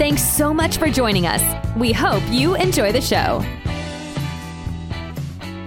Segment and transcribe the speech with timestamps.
[0.00, 1.42] Thanks so much for joining us.
[1.76, 3.44] We hope you enjoy the show.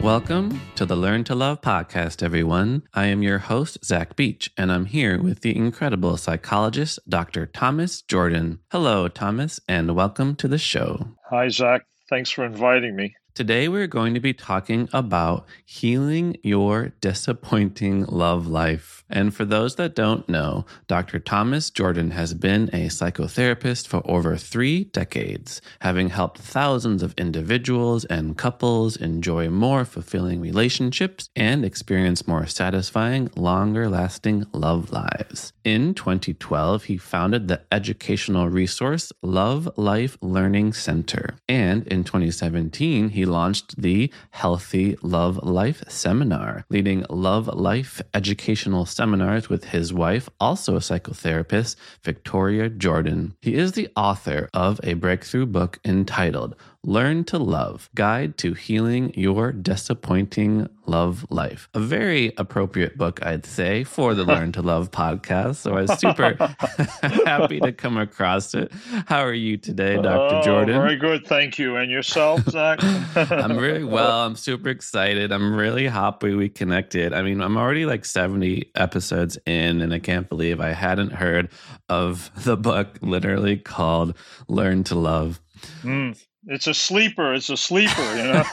[0.02, 2.82] Welcome to the Learn to Love podcast, everyone.
[2.96, 7.46] I am your host, Zach Beach, and I'm here with the incredible psychologist, Dr.
[7.46, 8.58] Thomas Jordan.
[8.72, 11.09] Hello, Thomas, and welcome to the show.
[11.30, 11.86] Hi, Zach.
[12.09, 13.14] Thanks for inviting me.
[13.36, 19.03] Today, we're going to be talking about healing your disappointing love life.
[19.13, 21.20] And for those that don't know, Dr.
[21.20, 28.05] Thomas Jordan has been a psychotherapist for over three decades, having helped thousands of individuals
[28.05, 35.53] and couples enjoy more fulfilling relationships and experience more satisfying, longer lasting love lives.
[35.64, 41.36] In 2012, he founded the educational resource Love Life Learning Center.
[41.48, 49.50] And in 2017, he launched the Healthy Love Life Seminar, leading love life educational seminars
[49.50, 53.36] with his wife, also a psychotherapist, Victoria Jordan.
[53.42, 59.14] He is the author of a breakthrough book entitled Learn to Love Guide to Healing
[59.16, 61.70] Your Disappointing Love Life.
[61.73, 65.56] A very appropriate book, I'd say, for the Learn to Love podcast.
[65.56, 66.36] So I was super
[67.26, 68.70] happy to come across it.
[69.06, 70.36] How are you today, Dr.
[70.36, 70.76] Oh, Jordan?
[70.76, 71.26] Very good.
[71.26, 71.78] Thank you.
[71.78, 72.80] And yourself, Zach?
[73.16, 74.26] I'm really well.
[74.26, 75.31] I'm super excited.
[75.31, 77.14] I'm really happy we connected.
[77.14, 81.50] I mean, I'm already like 70 episodes in, and I can't believe I hadn't heard
[81.88, 84.17] of the book literally called
[84.50, 85.39] Learn to Love.
[85.84, 87.33] Mm, it's a sleeper.
[87.33, 88.44] It's a sleeper, you know?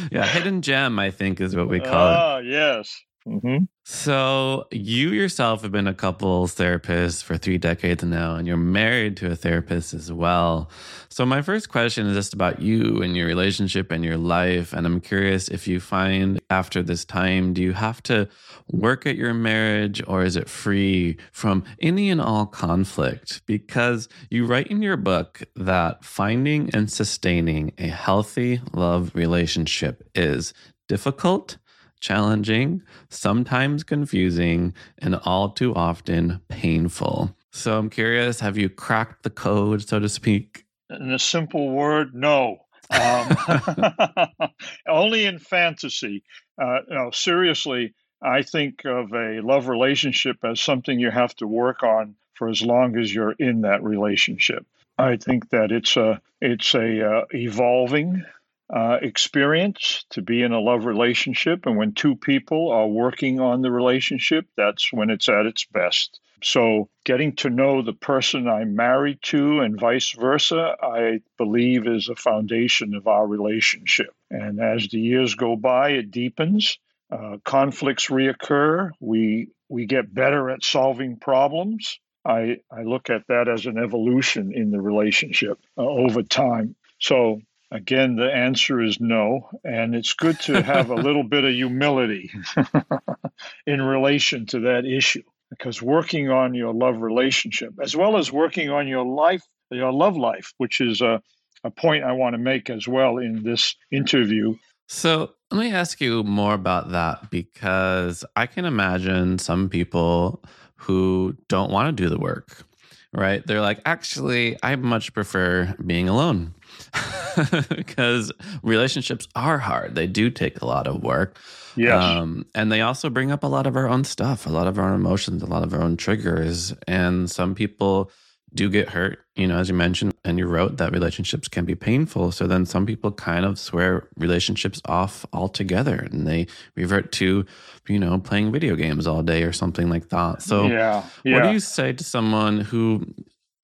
[0.12, 2.16] yeah, hidden gem, I think, is what we call it.
[2.16, 3.02] Ah, yes.
[3.26, 3.64] Mm-hmm.
[3.84, 9.18] So, you yourself have been a couples therapist for three decades now, and you're married
[9.18, 10.70] to a therapist as well.
[11.10, 14.72] So, my first question is just about you and your relationship and your life.
[14.72, 18.26] And I'm curious if you find after this time, do you have to
[18.72, 23.42] work at your marriage or is it free from any and all conflict?
[23.44, 30.54] Because you write in your book that finding and sustaining a healthy love relationship is
[30.88, 31.58] difficult
[32.00, 37.34] challenging, sometimes confusing, and all too often painful.
[37.52, 40.64] So I'm curious have you cracked the code, so to speak?
[40.88, 42.58] In a simple word, no.
[42.90, 43.36] Um,
[44.88, 46.24] only in fantasy.
[46.60, 51.82] Uh, no, seriously, I think of a love relationship as something you have to work
[51.82, 54.66] on for as long as you're in that relationship.
[54.98, 58.24] I think that it's a it's a uh, evolving
[58.72, 61.66] uh, experience to be in a love relationship.
[61.66, 66.20] And when two people are working on the relationship, that's when it's at its best.
[66.42, 72.08] So, getting to know the person I'm married to and vice versa, I believe is
[72.08, 74.14] a foundation of our relationship.
[74.30, 76.78] And as the years go by, it deepens.
[77.10, 78.90] Uh, conflicts reoccur.
[79.00, 81.98] We we get better at solving problems.
[82.24, 86.76] I, I look at that as an evolution in the relationship uh, over time.
[86.98, 87.40] So
[87.72, 89.50] Again, the answer is no.
[89.64, 92.30] And it's good to have a little bit of humility
[93.66, 98.70] in relation to that issue because working on your love relationship, as well as working
[98.70, 101.22] on your life, your love life, which is a,
[101.64, 104.56] a point I want to make as well in this interview.
[104.88, 110.42] So let me ask you more about that because I can imagine some people
[110.76, 112.64] who don't want to do the work,
[113.12, 113.46] right?
[113.46, 116.54] They're like, actually, I much prefer being alone.
[117.68, 119.94] because relationships are hard.
[119.94, 121.38] They do take a lot of work.
[121.76, 122.02] Yes.
[122.02, 124.78] Um, and they also bring up a lot of our own stuff, a lot of
[124.78, 126.74] our emotions, a lot of our own triggers.
[126.86, 128.10] And some people
[128.52, 131.74] do get hurt, you know, as you mentioned, and you wrote that relationships can be
[131.74, 132.32] painful.
[132.32, 137.46] So then some people kind of swear relationships off altogether and they revert to,
[137.88, 140.42] you know, playing video games all day or something like that.
[140.42, 141.34] So, yeah, yeah.
[141.34, 143.06] what do you say to someone who,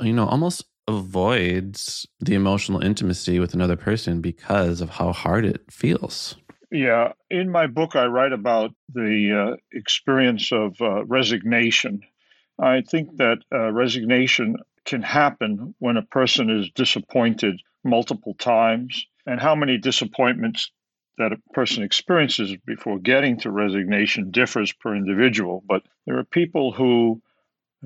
[0.00, 5.62] you know, almost avoids the emotional intimacy with another person because of how hard it
[5.71, 6.37] feels.
[6.71, 12.03] Yeah, in my book, I write about the uh, experience of uh, resignation.
[12.59, 19.41] I think that uh, resignation can happen when a person is disappointed multiple times, and
[19.41, 20.71] how many disappointments
[21.19, 25.62] that a person experiences before getting to resignation differs per individual.
[25.67, 27.23] But there are people who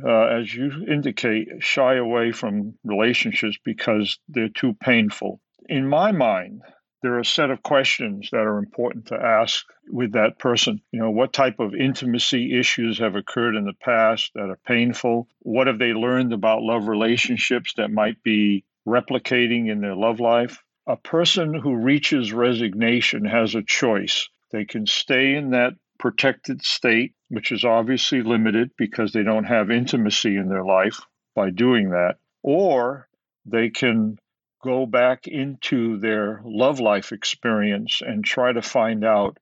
[0.03, 5.41] uh, as you indicate, shy away from relationships because they're too painful.
[5.69, 6.63] in my mind,
[7.03, 10.81] there are a set of questions that are important to ask with that person.
[10.93, 15.29] You know, what type of intimacy issues have occurred in the past that are painful?
[15.41, 20.63] What have they learned about love relationships that might be replicating in their love life?
[20.87, 24.29] A person who reaches resignation has a choice.
[24.51, 29.71] They can stay in that protected state, which is obviously limited because they don't have
[29.71, 31.01] intimacy in their life
[31.35, 33.09] by doing that, or
[33.47, 34.19] they can
[34.63, 39.39] go back into their love life experience and try to find out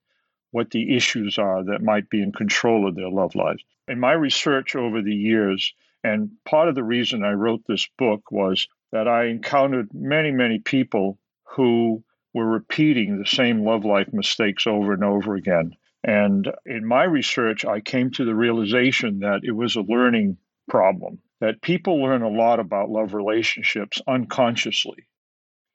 [0.50, 3.64] what the issues are that might be in control of their love lives.
[3.88, 5.72] In my research over the years,
[6.04, 10.58] and part of the reason I wrote this book was that I encountered many, many
[10.58, 11.18] people
[11.56, 12.04] who
[12.34, 15.74] were repeating the same love life mistakes over and over again.
[16.08, 21.18] And in my research, I came to the realization that it was a learning problem,
[21.42, 25.06] that people learn a lot about love relationships unconsciously.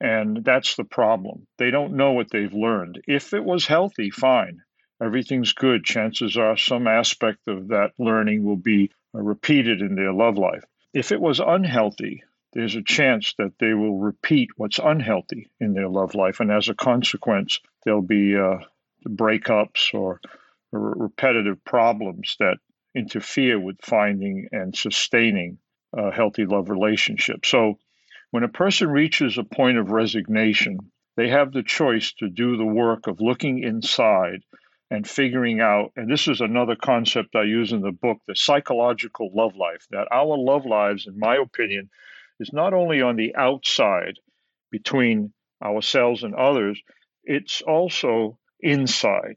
[0.00, 1.46] And that's the problem.
[1.56, 3.00] They don't know what they've learned.
[3.06, 4.62] If it was healthy, fine.
[5.00, 5.84] Everything's good.
[5.84, 10.64] Chances are some aspect of that learning will be uh, repeated in their love life.
[10.92, 15.88] If it was unhealthy, there's a chance that they will repeat what's unhealthy in their
[15.88, 16.40] love life.
[16.40, 18.58] And as a consequence, there'll be uh,
[19.08, 20.20] breakups or,
[20.76, 22.56] repetitive problems that
[22.96, 25.58] interfere with finding and sustaining
[25.96, 27.46] a healthy love relationship.
[27.46, 27.78] So
[28.32, 30.78] when a person reaches a point of resignation,
[31.16, 34.40] they have the choice to do the work of looking inside
[34.90, 39.30] and figuring out, and this is another concept I use in the book, the psychological
[39.32, 41.88] love life, that our love lives, in my opinion,
[42.40, 44.18] is not only on the outside
[44.72, 46.82] between ourselves and others,
[47.22, 49.36] it's also inside.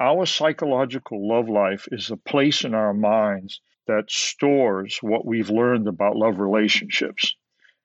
[0.00, 5.86] Our psychological love life is a place in our minds that stores what we've learned
[5.86, 7.36] about love relationships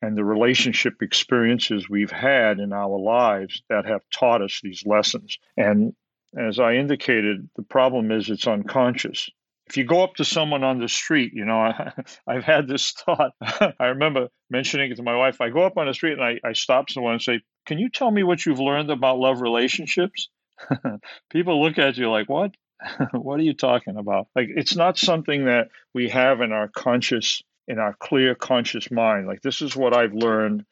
[0.02, 5.38] and the relationship experiences we've had in our lives that have taught us these lessons.
[5.58, 5.94] And
[6.38, 9.30] as I indicated, the problem is it's unconscious.
[9.68, 11.60] If you go up to someone on the street, you know,
[12.28, 13.32] I, have had this thought.
[13.42, 15.42] I remember mentioning it to my wife.
[15.42, 17.90] I go up on the street and I, I stop someone and say, Can you
[17.90, 20.30] tell me what you've learned about love relationships?
[21.30, 22.56] People look at you like, What?
[23.12, 24.28] what are you talking about?
[24.36, 29.28] Like, it's not something that we have in our conscious in our clear conscious mind
[29.28, 30.64] like this is what i've learned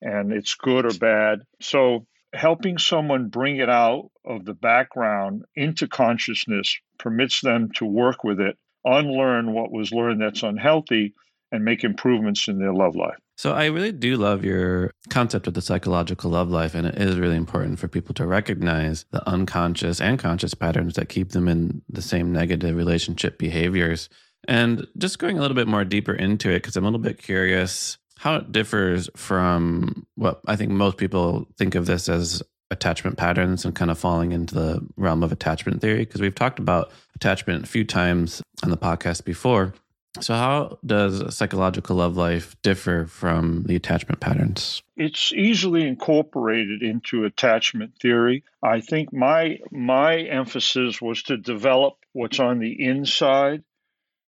[0.00, 5.88] and it's good or bad so helping someone bring it out of the background into
[5.88, 11.14] consciousness permits them to work with it unlearn what was learned that's unhealthy
[11.50, 15.54] and make improvements in their love life so I really do love your concept of
[15.54, 20.00] the psychological love life, and it is really important for people to recognize the unconscious
[20.00, 24.08] and conscious patterns that keep them in the same negative relationship behaviors.
[24.46, 27.20] And just going a little bit more deeper into it, because I'm a little bit
[27.20, 33.16] curious how it differs from what I think most people think of this as attachment
[33.16, 36.92] patterns and kind of falling into the realm of attachment theory, because we've talked about
[37.16, 39.74] attachment a few times on the podcast before.
[40.20, 44.82] So, how does psychological love life differ from the attachment patterns?
[44.94, 48.44] It's easily incorporated into attachment theory.
[48.62, 53.64] I think my my emphasis was to develop what's on the inside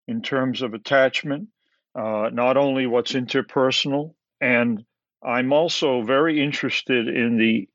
[0.09, 1.49] in terms of attachment,
[1.95, 4.85] uh, not only what's interpersonal, and
[5.23, 7.69] I'm also very interested in the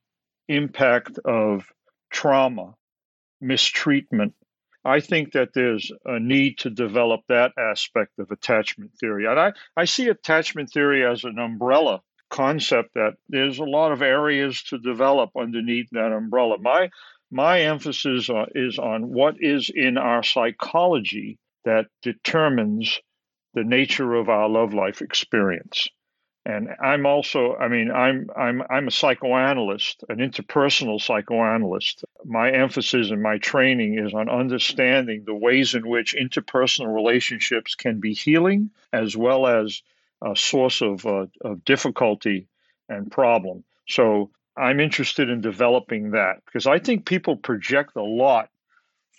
[0.48, 1.72] impact of
[2.10, 2.76] trauma,
[3.40, 4.34] mistreatment.
[4.90, 9.26] I think that there's a need to develop that aspect of attachment theory.
[9.28, 14.02] And I, I see attachment theory as an umbrella concept that there's a lot of
[14.02, 16.58] areas to develop underneath that umbrella.
[16.60, 16.90] My
[17.32, 23.00] my emphasis uh, is on what is in our psychology that determines
[23.54, 25.88] the nature of our love life experience.
[26.50, 32.04] And I'm also, I mean, I'm I'm I'm a psychoanalyst, an interpersonal psychoanalyst.
[32.26, 38.00] My emphasis and my training is on understanding the ways in which interpersonal relationships can
[38.00, 39.84] be healing, as well as
[40.24, 42.48] a source of uh, of difficulty
[42.88, 43.64] and problem.
[43.88, 48.50] So I'm interested in developing that because I think people project a lot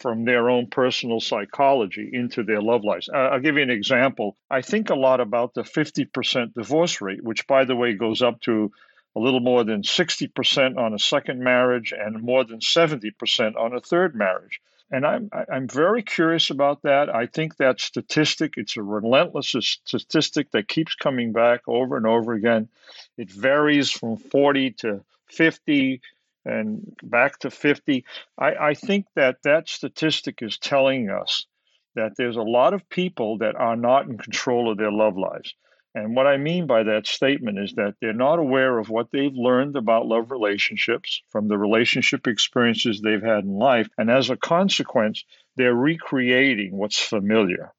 [0.00, 3.08] from their own personal psychology into their love lives.
[3.08, 4.36] Uh, I'll give you an example.
[4.50, 8.40] I think a lot about the 50% divorce rate, which, by the way, goes up
[8.42, 8.72] to
[9.14, 13.80] a little more than 60% on a second marriage and more than 70% on a
[13.80, 14.60] third marriage.
[14.92, 17.14] And I'm, I'm very curious about that.
[17.14, 19.54] I think that statistic, it's a relentless
[19.84, 22.68] statistic that keeps coming back over and over again.
[23.16, 26.00] It varies from 40 to 50
[26.44, 28.04] and back to 50.
[28.38, 31.46] I, I think that that statistic is telling us
[31.94, 35.54] that there's a lot of people that are not in control of their love lives.
[35.94, 39.34] And what I mean by that statement is that they're not aware of what they've
[39.34, 43.88] learned about love relationships from the relationship experiences they've had in life.
[43.98, 45.24] And as a consequence,
[45.56, 47.72] they're recreating what's familiar.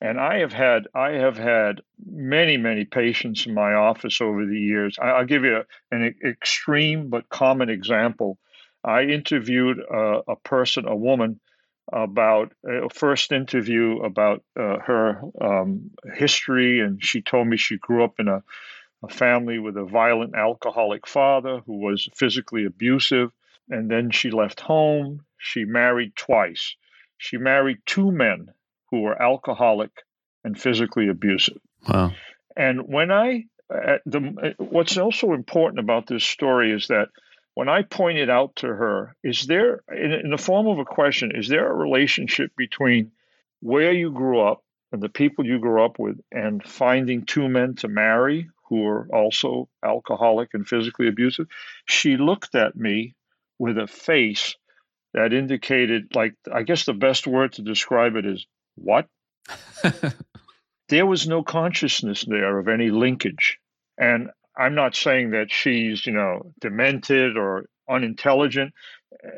[0.00, 4.60] And I have had I have had many many patients in my office over the
[4.60, 4.98] years.
[5.00, 8.38] I, will give you an extreme but common example.
[8.84, 11.40] I interviewed a, a person, a woman,
[11.92, 18.04] about a first interview about uh, her um, history, and she told me she grew
[18.04, 18.42] up in a,
[19.02, 23.30] a family with a violent alcoholic father who was physically abusive,
[23.70, 25.24] and then she left home.
[25.38, 26.76] She married twice.
[27.18, 28.52] She married two men
[28.96, 29.90] who were alcoholic
[30.42, 31.58] and physically abusive.
[31.86, 32.12] Wow.
[32.56, 37.08] And when I, uh, the, what's also important about this story is that
[37.54, 41.32] when I pointed out to her, is there, in, in the form of a question,
[41.34, 43.12] is there a relationship between
[43.60, 44.62] where you grew up
[44.92, 49.06] and the people you grew up with and finding two men to marry who are
[49.14, 51.48] also alcoholic and physically abusive?
[51.84, 53.14] She looked at me
[53.58, 54.56] with a face
[55.12, 58.46] that indicated, like, I guess the best word to describe it is,
[58.76, 59.06] what?
[60.88, 63.58] there was no consciousness there of any linkage.
[63.98, 68.72] And I'm not saying that she's, you know, demented or unintelligent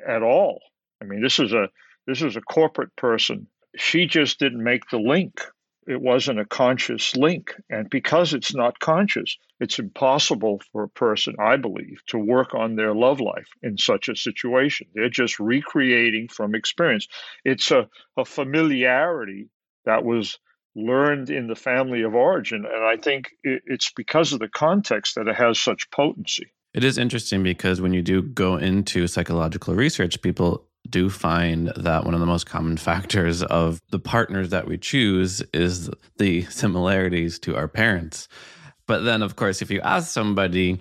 [0.07, 0.61] at all.
[1.01, 1.69] I mean, this is a
[2.07, 3.49] this is a corporate person.
[3.77, 5.41] She just didn't make the link.
[5.89, 7.55] It wasn't a conscious link.
[7.71, 12.77] And because it's not conscious, it's impossible for a person, I believe, to work on
[12.77, 14.89] their love life in such a situation.
[14.95, 17.09] They're just recreating from experience.
[17.43, 19.49] It's a, a familiarity
[19.87, 20.39] that was
[20.77, 22.67] learned in the family of origin.
[22.67, 26.53] And I think it's because of the context that it has such potency.
[26.75, 32.05] It is interesting because when you do go into psychological research, people do find that
[32.05, 37.39] one of the most common factors of the partners that we choose is the similarities
[37.41, 38.29] to our parents.
[38.87, 40.81] But then, of course, if you ask somebody,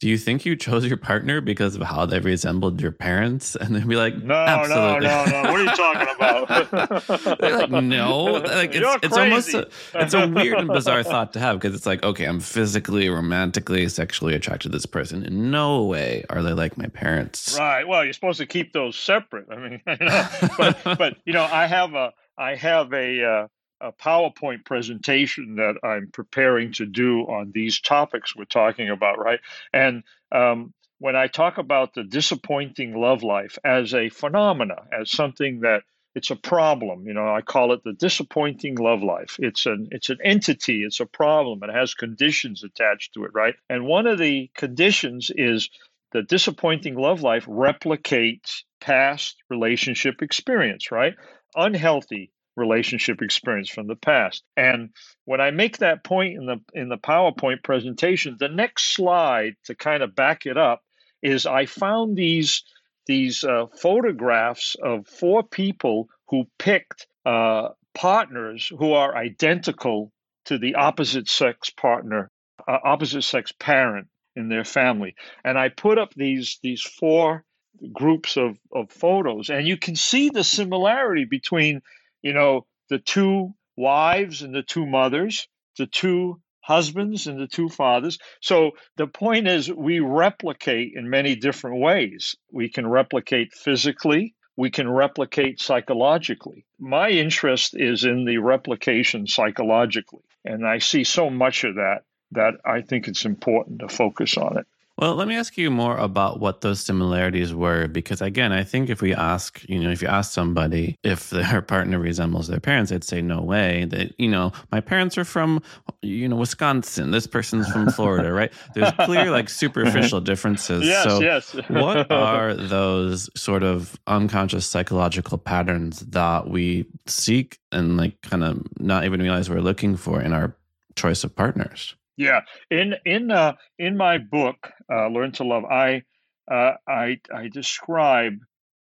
[0.00, 3.56] do you think you chose your partner because of how they resembled your parents?
[3.60, 5.06] And they'd be like, no, Absolutely.
[5.06, 5.50] no, no, no.
[5.50, 7.38] What are you talking about?
[7.38, 8.24] They're like, no.
[8.24, 11.84] Like it's, it's almost a, it's a weird and bizarre thought to have because it's
[11.84, 15.22] like, okay, I'm physically, romantically, sexually attracted to this person.
[15.22, 17.56] In no way are they like my parents.
[17.58, 17.86] Right.
[17.86, 19.46] Well, you're supposed to keep those separate.
[19.50, 23.46] I mean, but but you know, I have a I have a uh,
[23.80, 29.40] a PowerPoint presentation that I'm preparing to do on these topics we're talking about, right?
[29.72, 35.60] And um, when I talk about the disappointing love life as a phenomena, as something
[35.60, 35.82] that
[36.14, 39.36] it's a problem, you know, I call it the disappointing love life.
[39.38, 41.60] It's an it's an entity, it's a problem.
[41.62, 43.54] It has conditions attached to it, right?
[43.68, 45.70] And one of the conditions is
[46.12, 51.14] the disappointing love life replicates past relationship experience, right?
[51.54, 54.44] Unhealthy relationship experience from the past.
[54.56, 54.90] And
[55.24, 59.74] when I make that point in the in the PowerPoint presentation, the next slide to
[59.74, 60.82] kind of back it up
[61.22, 62.62] is I found these
[63.06, 70.12] these uh, photographs of four people who picked uh, partners who are identical
[70.44, 72.30] to the opposite sex partner,
[72.68, 77.44] uh, opposite sex parent in their family, and I put up these these four
[77.92, 81.80] groups of, of photos and you can see the similarity between
[82.22, 85.48] you know, the two wives and the two mothers,
[85.78, 88.18] the two husbands and the two fathers.
[88.40, 92.36] So the point is, we replicate in many different ways.
[92.52, 96.66] We can replicate physically, we can replicate psychologically.
[96.78, 100.24] My interest is in the replication psychologically.
[100.44, 104.58] And I see so much of that that I think it's important to focus on
[104.58, 104.66] it.
[105.00, 108.90] Well, let me ask you more about what those similarities were, because again, I think
[108.90, 112.90] if we ask, you know, if you ask somebody if their partner resembles their parents,
[112.90, 113.86] they'd say, no way.
[113.86, 115.62] That, you know, my parents are from,
[116.02, 117.12] you know, Wisconsin.
[117.12, 118.52] This person's from Florida, right?
[118.74, 120.84] There's clear, like, superficial differences.
[120.84, 121.54] Yes, so, yes.
[121.68, 128.62] what are those sort of unconscious psychological patterns that we seek and, like, kind of
[128.78, 130.54] not even realize we're looking for in our
[130.94, 131.94] choice of partners?
[132.20, 136.02] Yeah, in in uh, in my book, uh, Learn to Love, I
[136.50, 138.34] uh, I I describe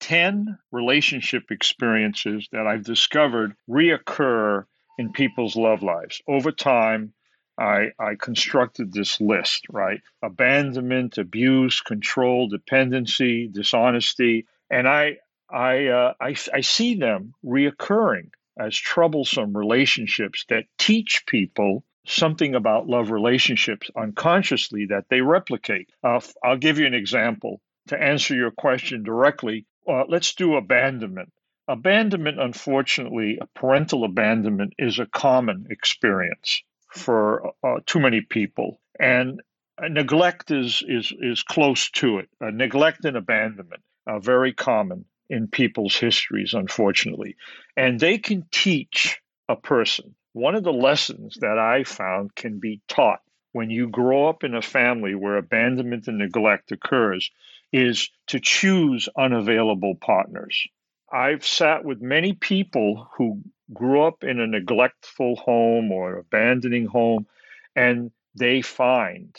[0.01, 4.65] ten relationship experiences that I've discovered reoccur
[4.97, 7.13] in people's love lives over time.
[7.57, 10.01] I, I constructed this list, right?
[10.21, 15.19] Abandonment, abuse, control, dependency, dishonesty, and I
[15.49, 22.87] I, uh, I, I see them reoccurring as troublesome relationships that teach people something about
[22.87, 25.89] love relationships unconsciously that they replicate.
[26.03, 29.65] Uh, I'll give you an example to answer your question directly.
[29.87, 31.31] Uh, let's do abandonment.
[31.67, 39.41] Abandonment, unfortunately, parental abandonment is a common experience for uh, too many people, and
[39.79, 42.29] neglect is is is close to it.
[42.41, 47.37] Neglect and abandonment are very common in people's histories, unfortunately,
[47.77, 50.13] and they can teach a person.
[50.33, 53.21] One of the lessons that I found can be taught
[53.51, 57.31] when you grow up in a family where abandonment and neglect occurs
[57.73, 60.67] is to choose unavailable partners.
[61.11, 63.41] I've sat with many people who
[63.73, 67.27] grew up in a neglectful home or abandoning home,
[67.75, 69.35] and they find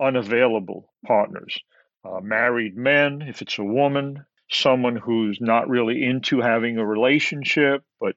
[0.00, 1.58] unavailable partners.
[2.04, 7.84] Uh, married men, if it's a woman, someone who's not really into having a relationship,
[8.00, 8.16] but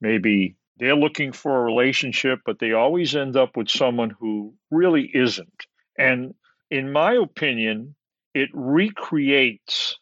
[0.00, 5.10] maybe they're looking for a relationship, but they always end up with someone who really
[5.12, 5.66] isn't.
[5.98, 6.34] And
[6.70, 7.94] in my opinion,
[8.34, 9.98] it recreates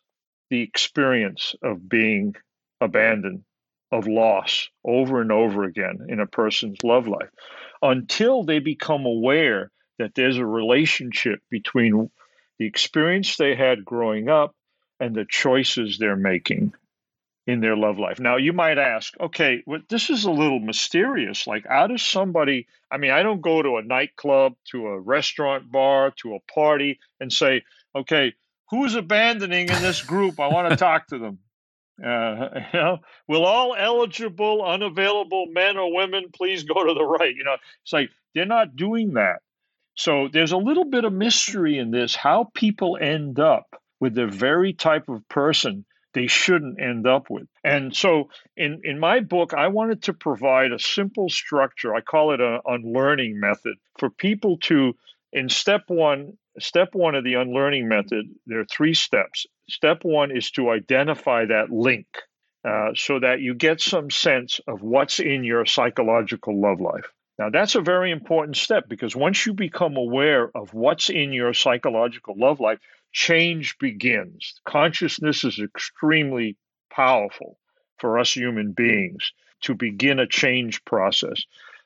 [0.50, 2.34] the experience of being
[2.80, 3.44] abandoned,
[3.90, 7.30] of loss over and over again in a person's love life
[7.82, 12.10] until they become aware that there's a relationship between
[12.58, 14.54] the experience they had growing up
[15.00, 16.72] and the choices they're making
[17.46, 18.18] in their love life.
[18.18, 21.46] Now, you might ask, okay, well, this is a little mysterious.
[21.46, 25.70] Like, how does somebody, I mean, I don't go to a nightclub, to a restaurant
[25.70, 27.62] bar, to a party and say,
[27.94, 28.34] okay,
[28.70, 30.40] who's abandoning in this group?
[30.40, 31.38] I want to talk to them.
[32.04, 32.98] Uh, you know,
[33.28, 37.34] will all eligible, unavailable men or women please go to the right?
[37.34, 39.40] You know, it's like they're not doing that.
[39.94, 44.26] So there's a little bit of mystery in this how people end up with the
[44.26, 45.86] very type of person
[46.16, 47.46] they shouldn't end up with.
[47.62, 51.94] And so in, in my book, I wanted to provide a simple structure.
[51.94, 54.96] I call it an unlearning method for people to,
[55.30, 59.44] in step one, step one of the unlearning method, there are three steps.
[59.68, 62.06] Step one is to identify that link
[62.66, 67.12] uh, so that you get some sense of what's in your psychological love life.
[67.38, 71.52] Now, that's a very important step because once you become aware of what's in your
[71.52, 72.78] psychological love life,
[73.12, 74.60] change begins.
[74.64, 76.56] Consciousness is extremely
[76.90, 77.58] powerful
[77.98, 81.42] for us human beings to begin a change process.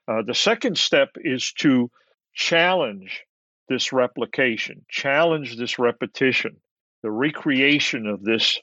[0.09, 1.91] Uh, the second step is to
[2.35, 3.25] challenge
[3.69, 6.57] this replication, challenge this repetition,
[7.03, 8.61] the recreation of this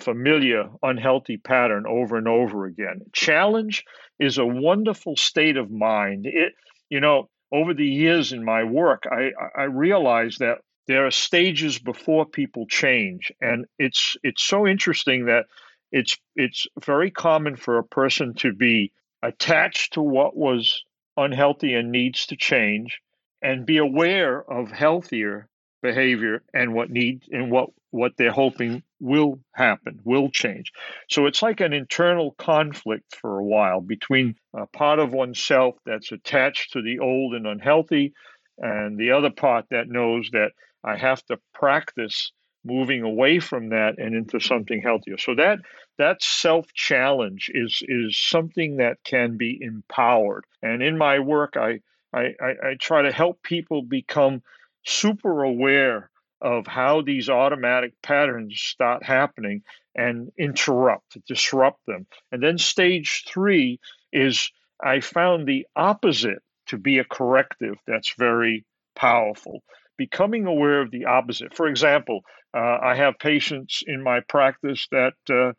[0.00, 3.02] familiar unhealthy pattern over and over again.
[3.12, 3.84] Challenge
[4.18, 6.26] is a wonderful state of mind.
[6.26, 6.54] It,
[6.88, 11.78] you know, over the years in my work, I, I realized that there are stages
[11.78, 15.46] before people change, and it's it's so interesting that
[15.92, 20.84] it's it's very common for a person to be attached to what was
[21.16, 23.00] unhealthy and needs to change,
[23.42, 25.48] and be aware of healthier
[25.82, 30.72] behavior and what needs and what what they're hoping will happen, will change.
[31.08, 36.12] So it's like an internal conflict for a while between a part of oneself that's
[36.12, 38.12] attached to the old and unhealthy,
[38.58, 40.52] and the other part that knows that
[40.84, 42.32] I have to practice
[42.64, 45.18] moving away from that and into something healthier.
[45.18, 45.60] So that
[45.98, 50.44] that self challenge is is something that can be empowered.
[50.62, 51.80] And in my work, I
[52.12, 54.42] I, I, I try to help people become
[54.84, 59.62] super aware of how these automatic patterns start happening
[59.94, 62.06] and interrupt, disrupt them.
[62.32, 63.78] And then stage three
[64.12, 64.50] is
[64.82, 68.64] I found the opposite to be a corrective that's very
[68.94, 69.62] powerful.
[70.00, 71.52] Becoming aware of the opposite.
[71.52, 75.52] For example, uh, I have patients in my practice that uh,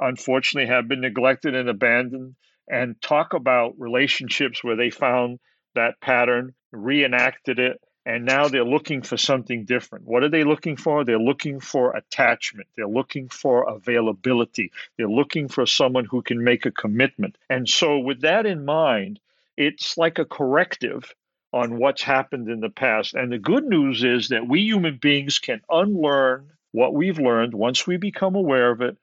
[0.00, 2.34] unfortunately have been neglected and abandoned
[2.66, 5.38] and talk about relationships where they found
[5.74, 10.06] that pattern, reenacted it, and now they're looking for something different.
[10.06, 11.04] What are they looking for?
[11.04, 12.68] They're looking for attachment.
[12.76, 14.72] They're looking for availability.
[14.96, 17.36] They're looking for someone who can make a commitment.
[17.50, 19.20] And so, with that in mind,
[19.58, 21.14] it's like a corrective
[21.54, 23.14] on what's happened in the past.
[23.14, 27.86] And the good news is that we human beings can unlearn what we've learned once
[27.86, 28.96] we become aware of it.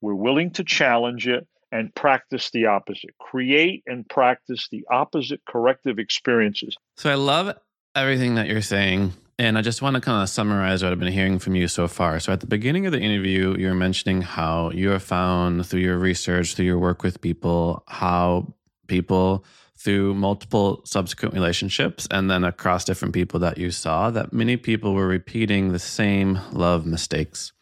[0.00, 3.16] We're willing to challenge it and practice the opposite.
[3.20, 6.76] Create and practice the opposite corrective experiences.
[6.96, 7.56] So I love
[7.94, 9.12] everything that you're saying.
[9.38, 11.86] And I just want to kind of summarize what I've been hearing from you so
[11.86, 12.18] far.
[12.20, 15.80] So, at the beginning of the interview, you were mentioning how you have found through
[15.80, 18.52] your research, through your work with people, how
[18.88, 19.44] people
[19.82, 24.94] through multiple subsequent relationships and then across different people that you saw, that many people
[24.94, 27.52] were repeating the same love mistakes.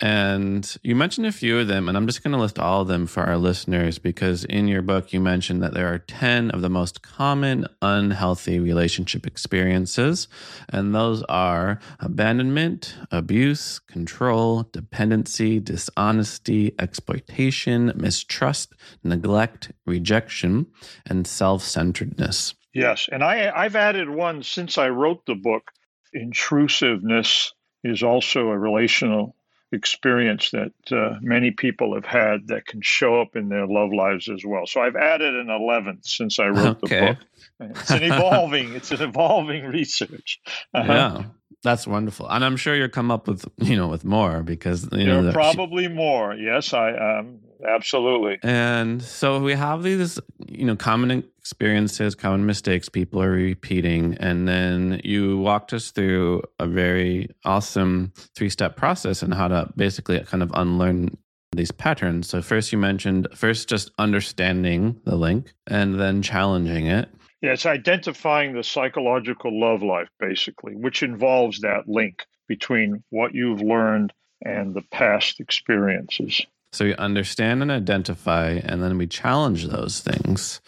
[0.00, 2.88] And you mentioned a few of them, and I'm just going to list all of
[2.88, 6.62] them for our listeners because in your book, you mentioned that there are 10 of
[6.62, 10.26] the most common unhealthy relationship experiences.
[10.70, 18.72] And those are abandonment, abuse, control, dependency, dishonesty, exploitation, mistrust,
[19.04, 20.66] neglect, rejection,
[21.04, 22.54] and self centeredness.
[22.72, 25.70] Yes, and I I've added one since I wrote the book.
[26.14, 29.36] Intrusiveness is also a relational
[29.72, 34.28] experience that uh, many people have had that can show up in their love lives
[34.28, 34.66] as well.
[34.66, 37.00] So I've added an 11th since I wrote okay.
[37.00, 37.76] the book.
[37.78, 40.40] It's an evolving, it's an evolving research.
[40.74, 40.92] Uh-huh.
[40.92, 41.24] Yeah.
[41.62, 45.04] That's wonderful, and I'm sure you'll come up with you know with more because you
[45.04, 46.34] there know are probably more.
[46.34, 48.38] Yes, I um, absolutely.
[48.42, 50.18] And so we have these
[50.48, 56.42] you know common experiences, common mistakes people are repeating, and then you walked us through
[56.58, 61.16] a very awesome three step process and how to basically kind of unlearn
[61.52, 62.28] these patterns.
[62.28, 67.08] So first you mentioned first just understanding the link and then challenging it
[67.42, 73.62] yeah, it's identifying the psychological love life, basically, which involves that link between what you've
[73.62, 74.12] learned
[74.44, 76.44] and the past experiences.
[76.72, 80.60] So we understand and identify, and then we challenge those things.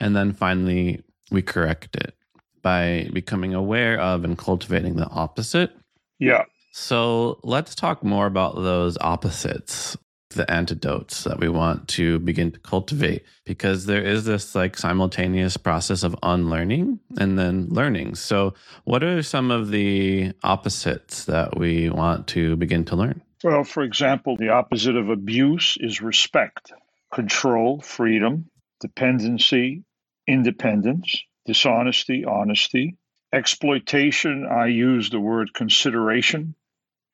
[0.00, 2.14] And then finally, we correct it
[2.62, 5.72] by becoming aware of and cultivating the opposite.
[6.18, 6.44] Yeah.
[6.72, 9.96] So let's talk more about those opposites
[10.30, 15.56] the antidotes that we want to begin to cultivate because there is this like simultaneous
[15.56, 18.14] process of unlearning and then learning.
[18.14, 23.22] So, what are some of the opposites that we want to begin to learn?
[23.44, 26.72] Well, for example, the opposite of abuse is respect,
[27.12, 29.84] control, freedom, dependency,
[30.26, 32.96] independence, dishonesty, honesty,
[33.32, 34.44] exploitation.
[34.44, 36.56] I use the word consideration.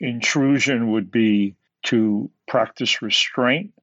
[0.01, 3.75] Intrusion would be to practice restraint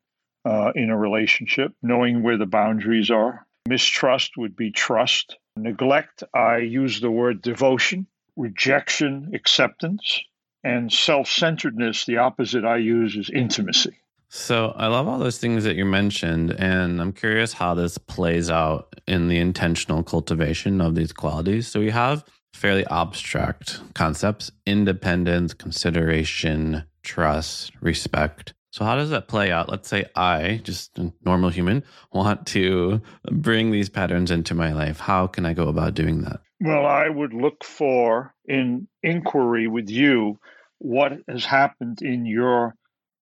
[0.43, 3.45] uh, in a relationship, knowing where the boundaries are.
[3.67, 5.38] Mistrust would be trust.
[5.56, 8.08] Neglect, I use the word devotion.
[8.36, 10.21] Rejection, acceptance.
[10.63, 13.97] And self centeredness, the opposite I use is intimacy.
[14.30, 18.50] So I love all those things that you mentioned, and I'm curious how this plays
[18.50, 21.67] out in the intentional cultivation of these qualities.
[21.67, 28.54] So we have fairly abstract concepts independence, consideration, trust, respect.
[28.71, 29.67] So, how does that play out?
[29.67, 35.00] Let's say I, just a normal human, want to bring these patterns into my life.
[35.00, 36.39] How can I go about doing that?
[36.63, 40.39] Well, I would look for in inquiry with you
[40.78, 42.76] what has happened in your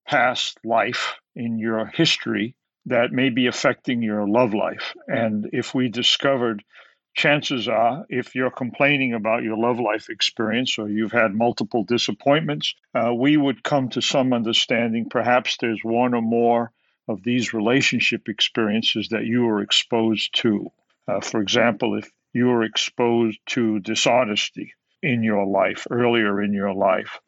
[0.06, 2.56] past life, in your history,
[2.88, 4.94] that may be affecting your love life.
[5.08, 6.66] And if we discovered
[7.14, 12.76] chances are, if you're complaining about your love life experience or you've had multiple disappointments,
[12.94, 15.08] uh, we would come to some understanding.
[15.10, 16.74] Perhaps there's one or more
[17.08, 20.70] of these relationship experiences that you were exposed to.
[21.08, 26.74] Uh, for example, if you were exposed to dishonesty in your life, earlier in your
[26.74, 27.20] life,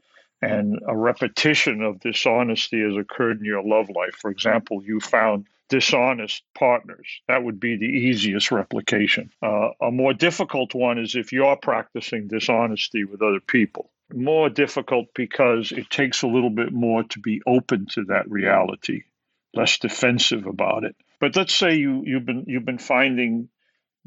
[0.42, 4.16] and a repetition of dishonesty has occurred in your love life.
[4.16, 7.22] For example, you found dishonest partners.
[7.28, 9.32] That would be the easiest replication.
[9.42, 13.90] Uh, a more difficult one is if you're practicing dishonesty with other people.
[14.14, 19.04] More difficult because it takes a little bit more to be open to that reality,
[19.54, 20.96] less defensive about it.
[21.22, 23.48] But let's say you, you've been you've been finding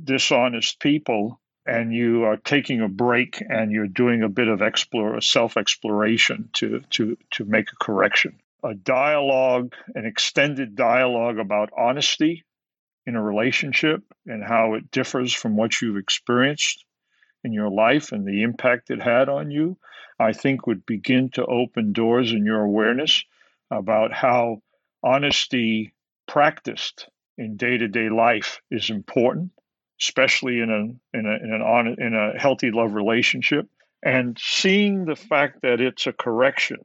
[0.03, 5.21] dishonest people and you are taking a break and you're doing a bit of explore
[5.21, 8.39] self exploration to to to make a correction.
[8.63, 12.45] A dialogue, an extended dialogue about honesty
[13.07, 16.85] in a relationship and how it differs from what you've experienced
[17.45, 19.77] in your life and the impact it had on you,
[20.19, 23.23] I think would begin to open doors in your awareness
[23.71, 24.63] about how
[25.03, 25.93] honesty
[26.27, 29.51] practiced in day-to-day life is important,
[30.01, 33.69] especially in a in a in an on, in a healthy love relationship,
[34.03, 36.79] and seeing the fact that it's a correction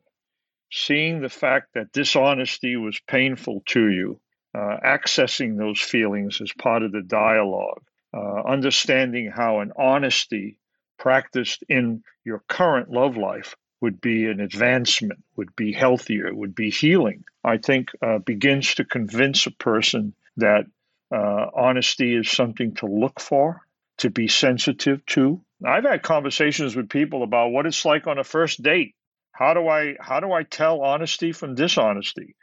[0.72, 4.20] seeing the fact that dishonesty was painful to you,
[4.56, 7.82] uh, accessing those feelings as part of the dialogue,
[8.14, 10.58] uh, understanding how an honesty
[10.98, 16.70] practiced in your current love life would be an advancement, would be healthier, would be
[16.70, 20.66] healing, I think uh, begins to convince a person that
[21.12, 23.62] uh, honesty is something to look for,
[23.98, 25.42] to be sensitive to.
[25.66, 28.96] I've had conversations with people about what it's like on a first date
[29.40, 32.36] how do I how do I tell honesty from dishonesty?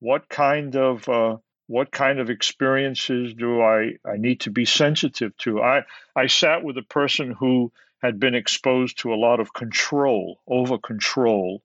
[0.00, 5.34] What kind of uh, what kind of experiences do I, I need to be sensitive
[5.38, 5.62] to?
[5.62, 10.42] I, I sat with a person who had been exposed to a lot of control,
[10.46, 11.62] over control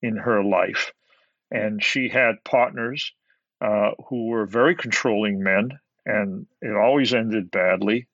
[0.00, 0.92] in her life.
[1.50, 3.12] And she had partners
[3.60, 5.78] uh, who were very controlling men,
[6.10, 8.06] and it always ended badly.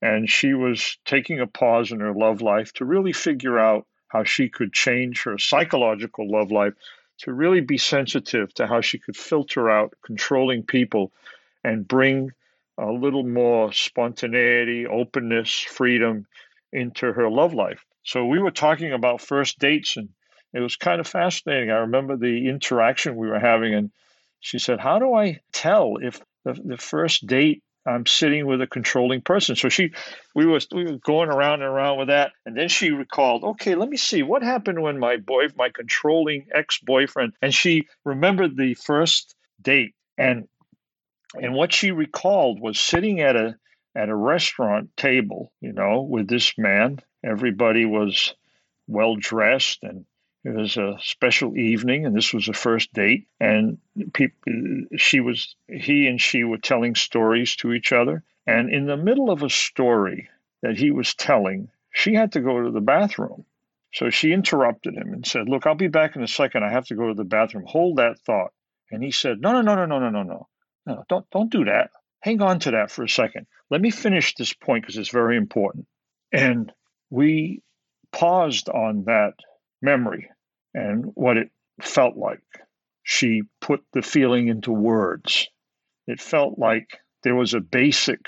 [0.00, 4.24] And she was taking a pause in her love life to really figure out how
[4.24, 6.74] she could change her psychological love life
[7.18, 11.12] to really be sensitive to how she could filter out controlling people
[11.62, 12.30] and bring
[12.78, 16.26] a little more spontaneity, openness, freedom
[16.72, 17.84] into her love life.
[18.02, 20.08] So we were talking about first dates and
[20.52, 21.70] it was kind of fascinating.
[21.70, 23.90] I remember the interaction we were having and
[24.40, 28.66] she said, How do I tell if the, the first date I'm sitting with a
[28.66, 29.56] controlling person.
[29.56, 29.92] So she,
[30.34, 33.74] we was we were going around and around with that, and then she recalled, okay,
[33.74, 38.56] let me see what happened when my boy, my controlling ex boyfriend, and she remembered
[38.56, 40.48] the first date, and
[41.34, 43.56] and what she recalled was sitting at a
[43.94, 47.00] at a restaurant table, you know, with this man.
[47.22, 48.34] Everybody was
[48.86, 50.04] well dressed and
[50.44, 53.26] it was a special evening, and this was a first date.
[53.40, 53.78] And
[54.96, 58.22] she was, he and she were telling stories to each other.
[58.46, 60.28] And in the middle of a story
[60.60, 63.46] that he was telling, she had to go to the bathroom.
[63.94, 66.62] So she interrupted him and said, Look, I'll be back in a second.
[66.62, 67.64] I have to go to the bathroom.
[67.66, 68.52] Hold that thought.
[68.90, 70.48] And he said, No, no, no, no, no, no, no, no.
[70.86, 71.90] No, don't don't do that.
[72.20, 73.46] Hang on to that for a second.
[73.70, 75.86] Let me finish this point because it's very important.
[76.32, 76.70] And
[77.08, 77.62] we
[78.12, 79.34] paused on that
[79.80, 80.28] memory
[80.74, 82.42] and what it felt like.
[83.02, 85.48] She put the feeling into words.
[86.06, 88.20] It felt like there was a basic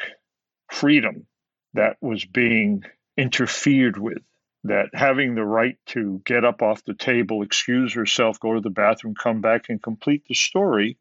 [0.71, 1.27] freedom
[1.75, 2.83] that was being
[3.17, 4.23] interfered with,
[4.65, 8.71] that having the right to get up off the table, excuse herself, go to the
[8.71, 10.99] bathroom, come back, and complete the story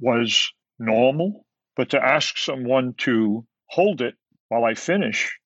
[0.00, 1.46] was normal.
[1.76, 4.14] But to ask someone to hold it
[4.48, 5.38] while I finish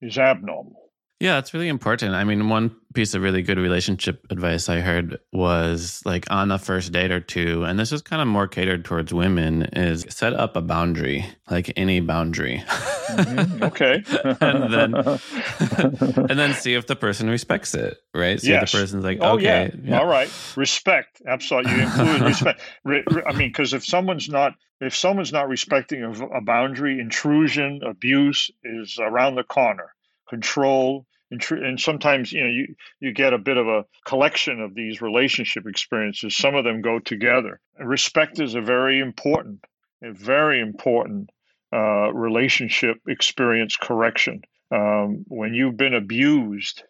[0.00, 0.85] is abnormal.
[1.18, 2.14] Yeah, it's really important.
[2.14, 6.58] I mean, one piece of really good relationship advice I heard was like on a
[6.58, 10.34] first date or two, and this is kind of more catered towards women, is set
[10.34, 12.62] up a boundary, like any boundary.
[12.66, 13.62] Mm-hmm.
[13.66, 14.02] Okay.
[14.40, 14.94] and then
[16.30, 18.40] and then see if the person respects it, right?
[18.40, 18.64] See yes.
[18.64, 19.90] if the person's like, oh, okay, yeah.
[19.90, 20.00] yeah.
[20.00, 21.72] all right, respect, absolutely.
[21.72, 22.60] You include respect.
[22.84, 28.50] I mean, because if someone's not if someone's not respecting a, a boundary, intrusion, abuse
[28.62, 29.94] is around the corner
[30.28, 34.60] control, and, tr- and sometimes you know you you get a bit of a collection
[34.60, 36.36] of these relationship experiences.
[36.36, 37.60] Some of them go together.
[37.78, 39.64] Respect is a very important,
[40.02, 41.30] a very important
[41.72, 44.42] uh, relationship experience correction.
[44.70, 46.82] Um, when you've been abused,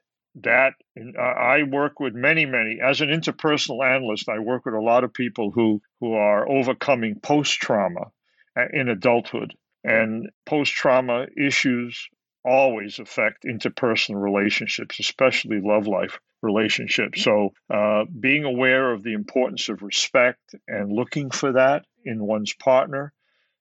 [0.43, 0.75] that
[1.19, 4.29] I work with many, many as an interpersonal analyst.
[4.29, 8.11] I work with a lot of people who who are overcoming post trauma
[8.57, 12.09] uh, in adulthood, and post trauma issues
[12.47, 17.23] always affect interpersonal relationships, especially love life relationships.
[17.23, 22.55] So, uh, being aware of the importance of respect and looking for that in one's
[22.55, 23.13] partner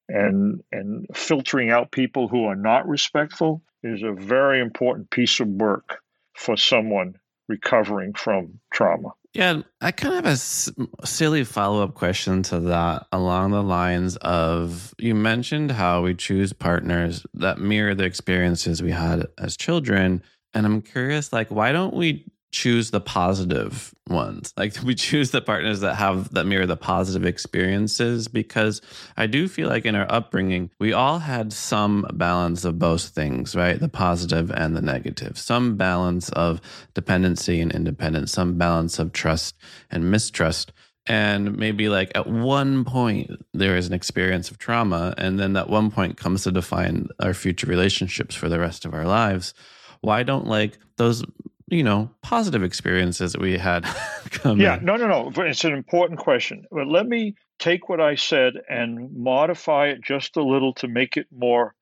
[0.08, 5.48] and and filtering out people who are not respectful is a very important piece of
[5.48, 6.00] work
[6.34, 7.16] for someone
[7.48, 9.10] recovering from trauma.
[9.36, 14.16] Yeah, I kind of have a silly follow up question to that along the lines
[14.16, 20.24] of you mentioned how we choose partners that mirror the experiences we had as children.
[20.54, 24.54] And I'm curious, like, why don't we choose the positive ones.
[24.66, 28.82] Like we choose the partners that have that mirror the positive experiences because
[29.18, 33.56] I do feel like in our upbringing, we all had some balance of both things,
[33.56, 33.78] right?
[33.78, 35.38] The positive and the negative.
[35.38, 36.62] Some balance of
[36.94, 39.56] dependency and independence, some balance of trust
[39.92, 40.72] and mistrust.
[41.06, 45.70] And maybe like at one point there is an experience of trauma, and then that
[45.70, 49.54] one point comes to define our future relationships for the rest of our lives.
[50.02, 51.24] Why don't like those
[51.68, 53.86] you know, positive experiences that we had
[54.46, 54.86] Yeah, in.
[54.86, 55.32] no, no, no.
[55.44, 56.66] It's an important question.
[56.72, 61.18] But let me take what I said and modify it just a little to make
[61.18, 61.74] it more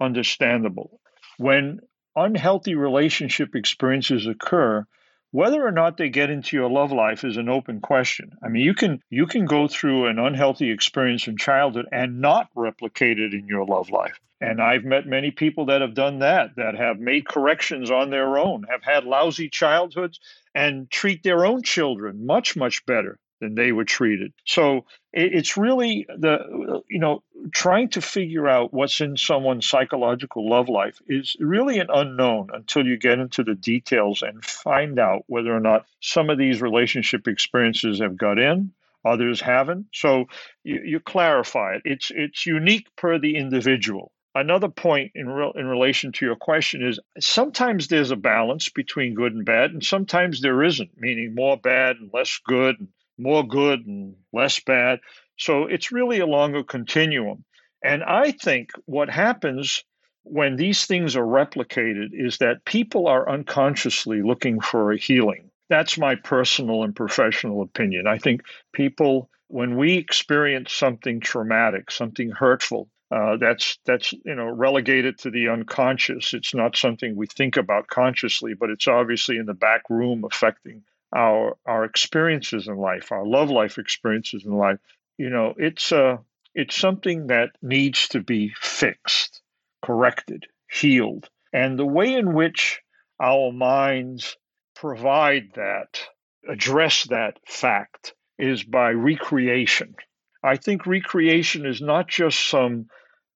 [0.00, 1.00] understandable.
[1.38, 1.80] When
[2.14, 4.86] unhealthy relationship experiences occur,
[5.32, 8.32] whether or not they get into your love life is an open question.
[8.44, 12.48] I mean, you can you can go through an unhealthy experience in childhood and not
[12.54, 14.20] replicate it in your love life.
[14.40, 18.38] And I've met many people that have done that, that have made corrections on their
[18.38, 20.20] own, have had lousy childhoods,
[20.54, 24.32] and treat their own children much, much better than they were treated.
[24.46, 30.68] So it's really the, you know, trying to figure out what's in someone's psychological love
[30.68, 35.54] life is really an unknown until you get into the details and find out whether
[35.54, 38.72] or not some of these relationship experiences have got in
[39.04, 39.86] others haven't.
[39.92, 40.26] So
[40.62, 41.82] you, you clarify it.
[41.84, 44.12] It's it's unique per the individual.
[44.34, 49.14] Another point in re- in relation to your question is sometimes there's a balance between
[49.14, 52.88] good and bad, and sometimes there isn't, meaning more bad and less good, and
[53.22, 55.00] more good and less bad.
[55.38, 57.44] So it's really along a continuum.
[57.82, 59.84] And I think what happens
[60.24, 65.50] when these things are replicated is that people are unconsciously looking for a healing.
[65.68, 68.06] That's my personal and professional opinion.
[68.06, 74.48] I think people, when we experience something traumatic, something hurtful, Uh, that's that's you know
[74.48, 76.32] relegated to the unconscious.
[76.32, 80.82] It's not something we think about consciously, but it's obviously in the back room affecting
[81.12, 84.78] our our experiences in life, our love life experiences in life.
[85.18, 86.18] You know, it's uh,
[86.54, 89.42] it's something that needs to be fixed,
[89.82, 92.80] corrected, healed, and the way in which
[93.20, 94.36] our minds
[94.74, 96.00] provide that,
[96.48, 99.94] address that fact, is by recreation.
[100.42, 102.88] I think recreation is not just some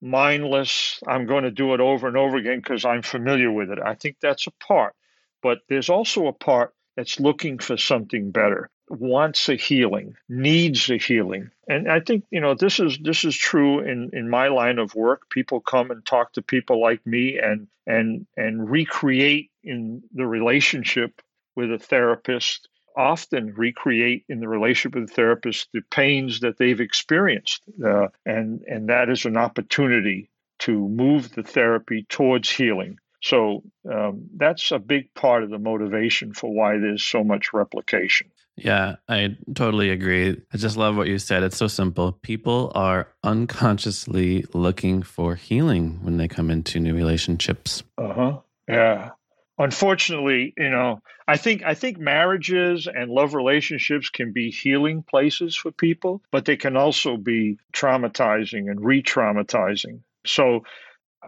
[0.02, 3.78] mindless, I'm going to do it over and over again because I'm familiar with it.
[3.84, 4.94] I think that's a part.
[5.42, 10.96] But there's also a part that's looking for something better, wants a healing, needs a
[10.96, 11.50] healing.
[11.68, 14.94] And I think, you know, this is this is true in, in my line of
[14.94, 15.28] work.
[15.30, 21.20] People come and talk to people like me and and and recreate in the relationship
[21.54, 26.80] with a therapist often recreate in the relationship with the therapist the pains that they've
[26.80, 27.62] experienced.
[27.84, 32.98] Uh, and, and that is an opportunity to move the therapy towards healing.
[33.22, 38.28] So um, that's a big part of the motivation for why there's so much replication.
[38.56, 40.40] Yeah, I totally agree.
[40.52, 41.42] I just love what you said.
[41.42, 42.12] It's so simple.
[42.12, 47.82] People are unconsciously looking for healing when they come into new relationships.
[47.98, 48.38] Uh huh.
[48.66, 49.10] Yeah
[49.58, 55.56] unfortunately, you know, I think I think marriages and love relationships can be healing places
[55.56, 60.00] for people, but they can also be traumatizing and re-traumatizing.
[60.24, 60.64] So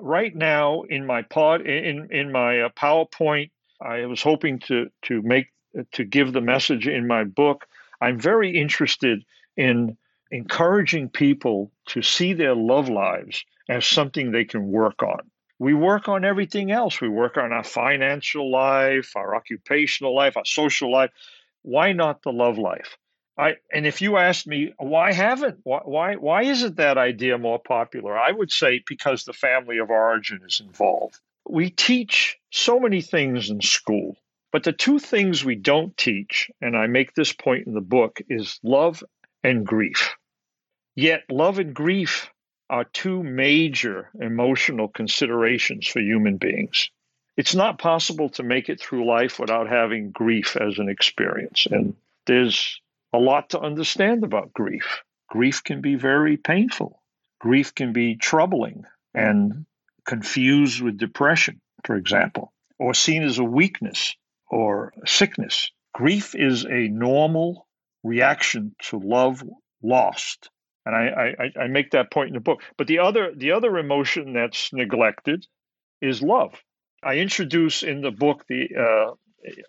[0.01, 5.23] right now in my pod in in my uh, PowerPoint, I was hoping to to
[5.23, 5.49] make
[5.93, 7.67] to give the message in my book.
[8.01, 9.25] I'm very interested
[9.57, 9.97] in
[10.31, 16.09] encouraging people to see their love lives as something they can work on we work
[16.09, 17.01] on everything else.
[17.01, 21.11] We work on our financial life, our occupational life, our social life.
[21.63, 22.97] Why not the love life?
[23.39, 27.61] I, and if you ask me why haven't why, why why isn't that idea more
[27.61, 28.19] popular?
[28.19, 31.19] I would say because the family of origin is involved.
[31.49, 34.17] We teach so many things in school,
[34.51, 38.21] but the two things we don't teach, and I make this point in the book,
[38.29, 39.05] is love
[39.45, 40.15] and grief.
[40.97, 42.29] Yet love and grief
[42.69, 46.91] are two major emotional considerations for human beings.
[47.37, 51.67] It's not possible to make it through life without having grief as an experience.
[51.71, 51.95] And
[52.27, 52.81] there's
[53.13, 55.03] a lot to understand about grief.
[55.29, 57.03] Grief can be very painful,
[57.41, 59.67] grief can be troubling and
[60.07, 64.15] confused with depression, for example, or seen as a weakness
[64.51, 65.71] or sickness.
[65.93, 67.67] Grief is a normal
[68.03, 69.43] reaction to love
[69.83, 70.51] lost
[70.89, 72.63] and I, I, I make that point in the book.
[72.79, 75.47] But the other the other emotion that's neglected
[76.01, 76.55] is love.
[77.05, 79.11] I introduce in the book the uh,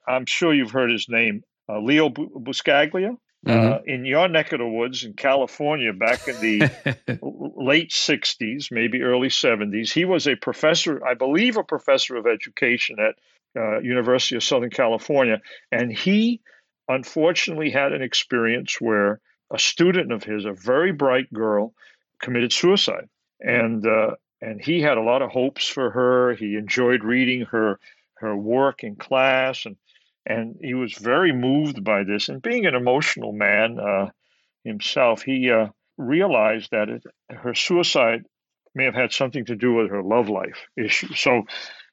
[0.08, 3.18] I'm sure you've heard his name, uh, Leo Buscaglia.
[3.46, 3.74] Uh, mm-hmm.
[3.74, 7.20] Uh, in your neck of the woods in California back in the
[7.56, 9.94] late 60s, maybe early 70s.
[9.94, 13.16] He was a professor, I believe, a professor of education at
[13.56, 16.42] uh, University of Southern California, and he
[16.90, 19.22] unfortunately had an experience where
[19.52, 21.74] a student of his, a very bright girl,
[22.20, 23.08] committed suicide,
[23.40, 26.34] and uh, and he had a lot of hopes for her.
[26.34, 27.80] He enjoyed reading her
[28.16, 29.78] her work in class, and
[30.30, 32.30] and he was very moved by this.
[32.30, 34.12] And being an emotional man uh,
[34.64, 38.24] himself, he uh, realized that it, her suicide
[38.76, 41.14] may have had something to do with her love life issue.
[41.16, 41.44] So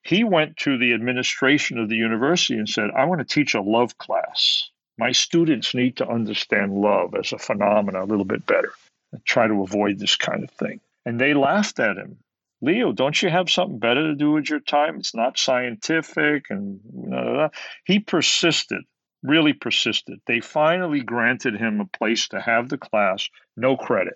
[0.03, 3.63] he went to the administration of the university and said, "I want to teach a
[3.63, 8.73] love class." My students need to understand love as a phenomenon a little bit better
[9.13, 10.81] and try to avoid this kind of thing.
[11.05, 12.19] And they laughed at him.
[12.63, 14.97] Leo, don't you have something better to do with your time?
[14.97, 16.47] It's not scientific.
[16.51, 17.49] And blah, blah, blah.
[17.85, 18.83] he persisted,
[19.23, 20.21] really persisted.
[20.27, 24.15] They finally granted him a place to have the class, no credit.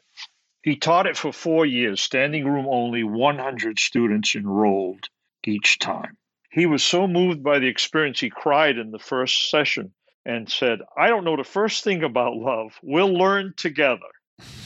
[0.62, 5.08] He taught it for four years, standing room only, 100 students enrolled
[5.46, 6.16] each time.
[6.50, 9.92] He was so moved by the experience, he cried in the first session
[10.26, 12.78] and said, I don't know the first thing about love.
[12.82, 14.00] We'll learn together.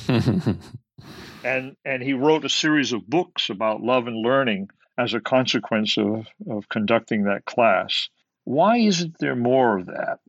[1.44, 5.98] and and he wrote a series of books about love and learning as a consequence
[5.98, 8.08] of, of conducting that class.
[8.44, 10.20] Why isn't there more of that?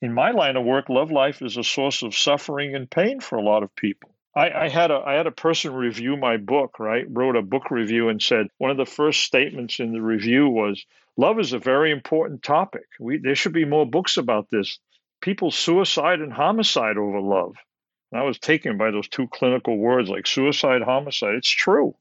[0.00, 3.36] In my line of work, love life is a source of suffering and pain for
[3.36, 4.10] a lot of people.
[4.34, 7.04] I, I, had a I had a person review my book, right?
[7.08, 10.84] Wrote a book review and said one of the first statements in the review was
[11.16, 12.86] love is a very important topic.
[12.98, 14.78] We there should be more books about this.
[15.20, 17.56] People's suicide and homicide over love.
[18.12, 21.34] And I was taken by those two clinical words like suicide, homicide.
[21.34, 21.96] It's true.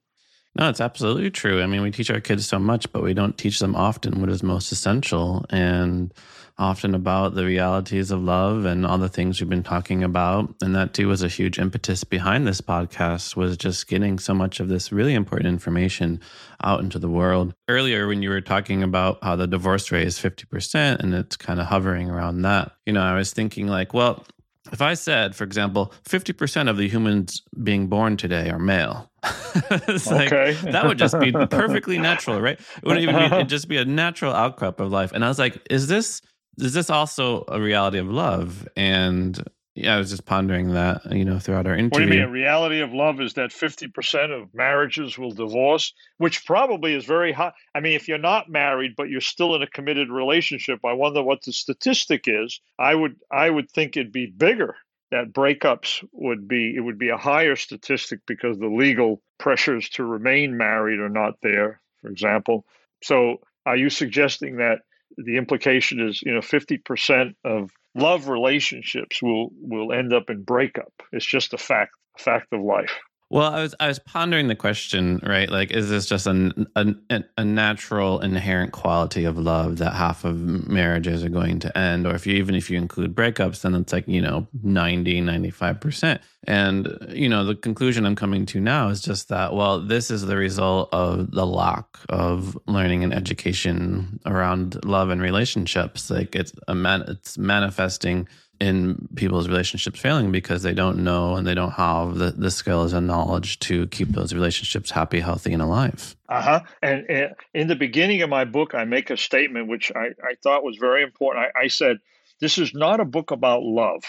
[0.53, 1.61] No, it's absolutely true.
[1.61, 4.29] I mean, we teach our kids so much, but we don't teach them often what
[4.29, 5.45] is most essential.
[5.49, 6.13] And
[6.61, 10.53] often about the realities of love and all the things we've been talking about.
[10.61, 14.59] And that too was a huge impetus behind this podcast was just getting so much
[14.59, 16.21] of this really important information
[16.63, 17.53] out into the world.
[17.67, 21.59] Earlier, when you were talking about how the divorce rate is 50% and it's kind
[21.59, 24.23] of hovering around that, you know, I was thinking like, well,
[24.71, 29.11] if I said, for example, 50% of the humans being born today are male,
[29.71, 30.57] okay.
[30.63, 32.59] That would just be perfectly natural, right?
[32.59, 35.11] It wouldn't even be, it'd just be a natural outcrop of life.
[35.11, 36.21] And I was like, is this
[36.57, 38.67] is this also a reality of love?
[38.75, 39.41] And
[39.73, 42.05] yeah, I was just pondering that, you know, throughout our interview.
[42.05, 42.29] What do you mean?
[42.29, 47.31] A reality of love is that 50% of marriages will divorce, which probably is very
[47.31, 47.53] high.
[47.73, 51.23] I mean, if you're not married, but you're still in a committed relationship, I wonder
[51.23, 52.59] what the statistic is.
[52.77, 54.75] I would, I would think it'd be bigger
[55.11, 60.03] that breakups would be, it would be a higher statistic because the legal pressures to
[60.03, 62.65] remain married are not there, for example.
[63.03, 64.79] So are you suggesting that
[65.17, 70.93] the implication is, you know, 50% of love relationships will will end up in breakup.
[71.11, 72.99] It's just a fact, fact of life.
[73.31, 75.49] Well, I was I was pondering the question, right?
[75.49, 80.67] Like, is this just a, a, a natural inherent quality of love that half of
[80.67, 83.93] marriages are going to end, or if you even if you include breakups, then it's
[83.93, 86.21] like you know 90, 95 percent.
[86.43, 90.23] And you know the conclusion I'm coming to now is just that well, this is
[90.23, 96.09] the result of the lack of learning and education around love and relationships.
[96.09, 98.27] Like it's a man, it's manifesting
[98.61, 102.93] in people's relationships failing because they don't know and they don't have the, the skills
[102.93, 106.15] and knowledge to keep those relationships happy, healthy, and alive.
[106.29, 106.59] Uh huh.
[106.79, 110.35] And, and, in the beginning of my book, I make a statement which I, I
[110.43, 111.47] thought was very important.
[111.55, 111.97] I, I said,
[112.39, 114.03] This is not a book about love,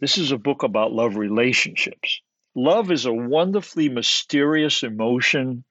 [0.00, 2.20] this is a book about love relationships.
[2.56, 5.62] Love is a wonderfully mysterious emotion.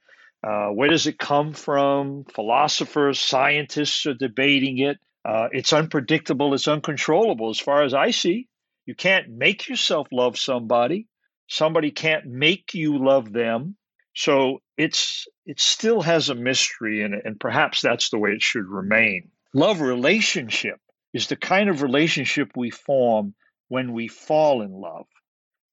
[0.41, 2.23] Uh, where does it come from?
[2.33, 4.97] Philosophers, scientists are debating it.
[5.25, 8.47] Uh, it's unpredictable, it's uncontrollable as far as I see.
[8.85, 11.07] You can't make yourself love somebody.
[11.47, 13.77] Somebody can't make you love them.
[14.15, 18.41] So it's it still has a mystery in it, and perhaps that's the way it
[18.41, 19.29] should remain.
[19.53, 20.79] Love relationship
[21.13, 23.33] is the kind of relationship we form
[23.69, 25.05] when we fall in love.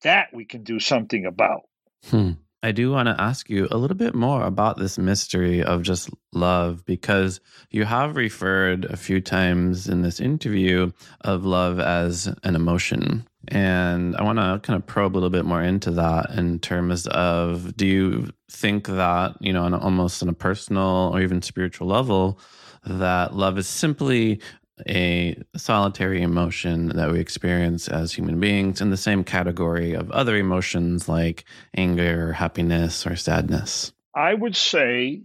[0.03, 1.63] That we can do something about.
[2.07, 2.33] Hmm.
[2.63, 6.11] I do want to ask you a little bit more about this mystery of just
[6.33, 7.41] love because
[7.71, 10.93] you have referred a few times in this interview
[11.23, 13.27] of love as an emotion.
[13.49, 17.07] And I want to kind of probe a little bit more into that in terms
[17.07, 21.87] of do you think that, you know, on almost on a personal or even spiritual
[21.87, 22.39] level,
[22.85, 24.41] that love is simply
[24.89, 30.37] a solitary emotion that we experience as human beings in the same category of other
[30.37, 31.45] emotions like
[31.76, 33.93] anger, happiness, or sadness?
[34.14, 35.22] I would say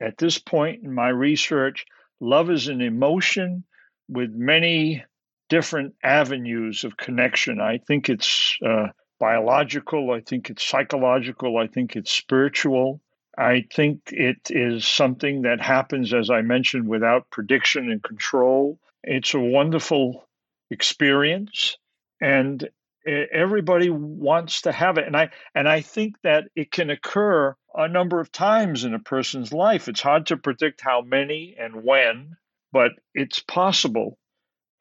[0.00, 1.86] at this point in my research,
[2.20, 3.64] love is an emotion
[4.08, 5.04] with many
[5.48, 7.60] different avenues of connection.
[7.60, 8.88] I think it's uh,
[9.18, 13.00] biological, I think it's psychological, I think it's spiritual.
[13.38, 18.78] I think it is something that happens, as I mentioned, without prediction and control.
[19.06, 20.28] It's a wonderful
[20.70, 21.78] experience,
[22.20, 22.68] and
[23.06, 25.06] everybody wants to have it.
[25.06, 28.98] And I and I think that it can occur a number of times in a
[28.98, 29.88] person's life.
[29.88, 32.36] It's hard to predict how many and when,
[32.72, 34.18] but it's possible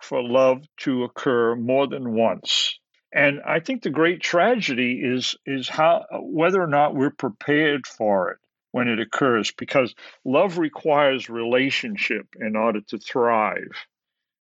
[0.02, 2.80] for love to occur more than once.
[3.14, 8.32] And I think the great tragedy is is how whether or not we're prepared for
[8.32, 8.40] it
[8.72, 9.94] when it occurs because
[10.26, 13.86] love requires relationship in order to thrive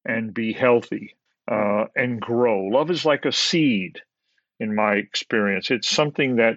[0.06, 1.16] and be healthy
[1.50, 2.66] uh, and grow.
[2.68, 4.02] Love is like a seed,
[4.60, 5.72] in my experience.
[5.72, 6.56] It's something that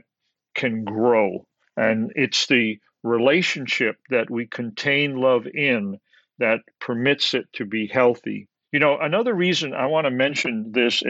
[0.55, 5.99] can grow, and it's the relationship that we contain love in
[6.39, 8.49] that permits it to be healthy.
[8.73, 11.03] You know, another reason I want to mention this,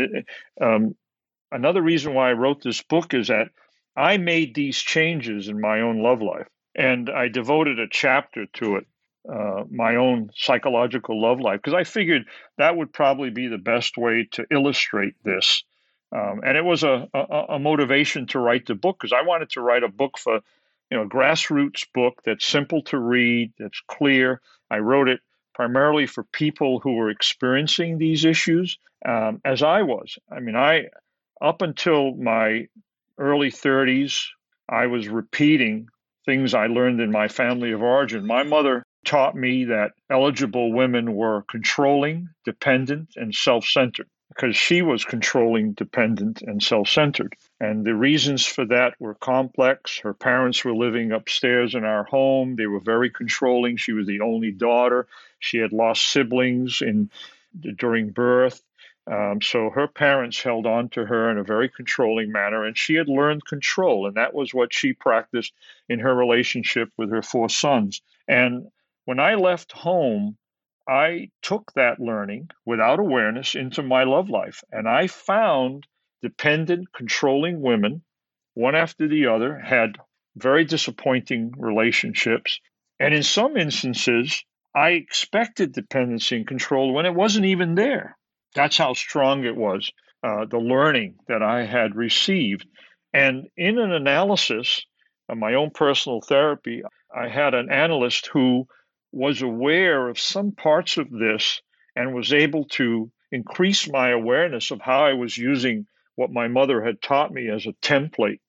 [0.61, 0.95] um,
[1.51, 3.49] another reason why I wrote this book is that
[3.97, 8.77] I made these changes in my own love life, and I devoted a chapter to
[8.77, 8.87] it
[9.29, 12.27] uh, my own psychological love life because I figured
[12.59, 15.65] that would probably be the best way to illustrate this.
[16.13, 19.51] Um, and it was a, a, a, motivation to write the book because I wanted
[19.51, 20.41] to write a book for,
[20.91, 24.41] you know, a grassroots book that's simple to read, that's clear.
[24.71, 25.21] I wrote it
[25.53, 30.17] primarily for people who were experiencing these issues, um, as I was.
[30.31, 30.87] I mean, I
[31.41, 32.69] up until my
[33.19, 34.27] early 30s,
[34.69, 35.89] I was repeating
[36.25, 38.27] things I learned in my family of origin.
[38.27, 44.83] My mother taught me that eligible women were controlling, dependent, and self centered because she
[44.83, 47.35] was controlling, dependent, and self centered.
[47.61, 49.99] And the reasons for that were complex.
[50.01, 52.57] Her parents were living upstairs in our home.
[52.57, 53.77] They were very controlling.
[53.77, 55.07] She was the only daughter.
[55.39, 57.11] She had lost siblings in
[57.77, 58.61] during birth.
[59.09, 62.95] Um, so her parents held on to her in a very controlling manner, and she
[62.95, 65.53] had learned control, and that was what she practiced
[65.89, 68.03] in her relationship with her four sons.
[68.27, 68.67] And
[69.07, 70.37] when I left home,
[70.89, 75.87] I took that learning without awareness into my love life, and I found
[76.23, 78.03] dependent, controlling women,
[78.55, 79.97] one after the other, had
[80.35, 82.61] very disappointing relationships.
[82.99, 84.45] And in some instances,
[84.75, 88.19] I expected dependency and control when it wasn't even there.
[88.55, 89.93] That's how strong it was,
[90.25, 92.67] uh, the learning that I had received.
[93.13, 94.85] And in an analysis
[95.29, 96.83] of my own personal therapy,
[97.15, 98.67] I had an analyst who
[99.17, 101.63] was aware of some parts of this
[101.97, 105.87] and was able to increase my awareness of how I was using
[106.17, 108.41] what my mother had taught me as a template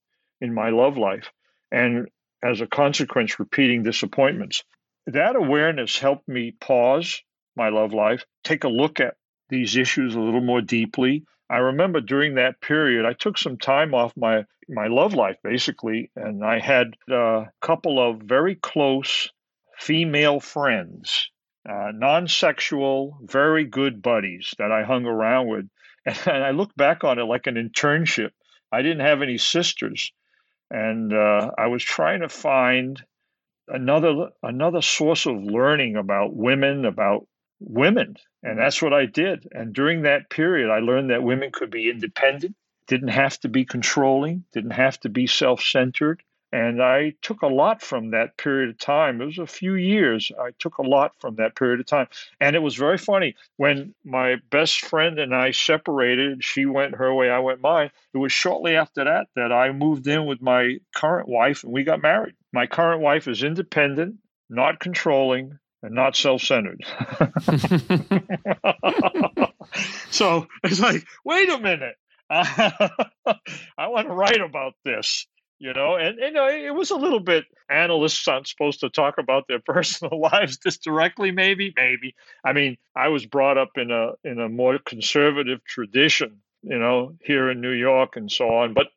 [0.41, 1.31] in my love life.
[1.71, 2.09] And
[2.43, 4.65] as a consequence, repeating disappointments.
[5.05, 7.21] That awareness helped me pause
[7.55, 9.15] my love life, take a look at
[9.47, 11.23] these issues a little more deeply.
[11.49, 16.11] I remember during that period, I took some time off my, my love life, basically,
[16.17, 19.29] and I had a couple of very close
[19.77, 21.29] female friends,
[21.69, 25.69] uh, non sexual, very good buddies that I hung around with.
[26.25, 28.31] And I look back on it like an internship.
[28.71, 30.11] I didn't have any sisters,
[30.71, 33.01] and uh, I was trying to find
[33.67, 37.27] another another source of learning about women, about
[37.59, 39.47] women, and that's what I did.
[39.51, 42.55] And during that period, I learned that women could be independent,
[42.87, 47.81] didn't have to be controlling, didn't have to be self-centered, and I took a lot
[47.81, 49.21] from that period of time.
[49.21, 50.31] It was a few years.
[50.39, 52.07] I took a lot from that period of time.
[52.39, 53.35] And it was very funny.
[53.57, 57.91] When my best friend and I separated, she went her way, I went mine.
[58.13, 61.83] It was shortly after that that I moved in with my current wife and we
[61.83, 62.35] got married.
[62.53, 64.15] My current wife is independent,
[64.49, 66.81] not controlling, and not self centered.
[70.09, 71.95] so it's like, wait a minute.
[72.29, 75.27] I want to write about this
[75.59, 75.95] you know?
[75.95, 80.19] And, and it was a little bit analysts aren't supposed to talk about their personal
[80.19, 82.15] lives just directly maybe maybe.
[82.43, 87.13] I mean i was brought up in a in a more conservative tradition you know
[87.23, 88.87] here in new york and so on but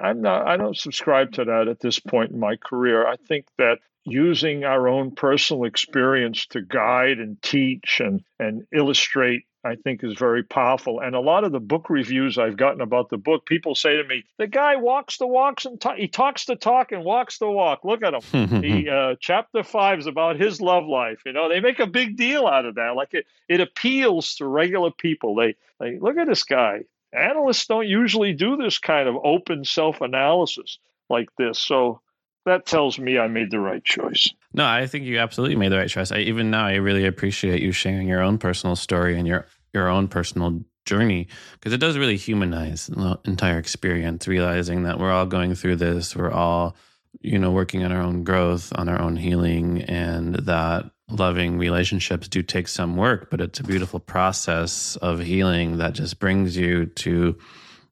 [0.00, 3.06] i'm not i don't subscribe to that at this point in my career.
[3.06, 9.44] I think that using our own personal experience to guide and teach and and illustrate
[9.68, 11.00] I think is very powerful.
[11.00, 14.04] And a lot of the book reviews I've gotten about the book, people say to
[14.04, 17.50] me, "The guy walks the walks and ta- he talks the talk and walks the
[17.50, 17.84] walk.
[17.84, 21.20] Look at him." the uh, chapter five is about his love life.
[21.26, 22.96] You know, they make a big deal out of that.
[22.96, 25.34] Like it, it appeals to regular people.
[25.34, 26.84] They, they look at this guy.
[27.12, 31.58] Analysts don't usually do this kind of open self analysis like this.
[31.58, 32.00] So
[32.48, 34.32] that tells me I made the right choice.
[34.52, 36.10] No, I think you absolutely made the right choice.
[36.10, 39.88] I, even now, I really appreciate you sharing your own personal story and your your
[39.88, 44.26] own personal journey because it does really humanize the entire experience.
[44.26, 46.76] Realizing that we're all going through this, we're all,
[47.20, 52.28] you know, working on our own growth, on our own healing, and that loving relationships
[52.28, 56.86] do take some work, but it's a beautiful process of healing that just brings you
[56.86, 57.36] to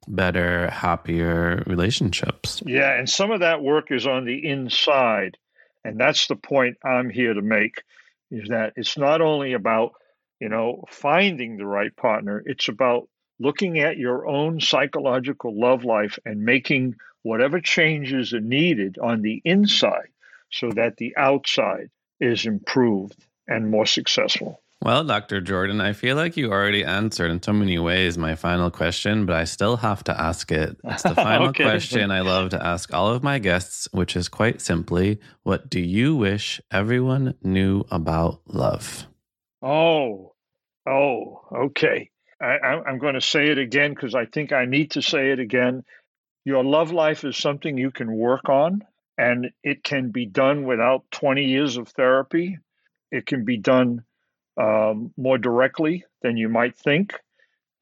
[0.07, 2.61] better, happier relationships.
[2.65, 5.37] Yeah, and some of that work is on the inside.
[5.83, 7.83] And that's the point I'm here to make
[8.29, 9.93] is that it's not only about,
[10.39, 13.09] you know, finding the right partner, it's about
[13.39, 19.41] looking at your own psychological love life and making whatever changes are needed on the
[19.43, 20.09] inside
[20.51, 24.61] so that the outside is improved and more successful.
[24.81, 25.41] Well, Dr.
[25.41, 29.35] Jordan, I feel like you already answered in so many ways my final question, but
[29.35, 30.77] I still have to ask it.
[30.83, 31.63] It's the final okay.
[31.63, 35.79] question I love to ask all of my guests, which is quite simply What do
[35.79, 39.07] you wish everyone knew about love?
[39.61, 40.33] Oh,
[40.87, 42.09] oh, okay.
[42.39, 45.39] I, i'm going to say it again because I think I need to say it
[45.39, 45.83] again.
[46.45, 48.83] Your love life is something you can work on,
[49.17, 52.59] and it can be done without 20 years of therapy.
[53.11, 54.03] It can be done
[54.57, 57.13] um, more directly than you might think.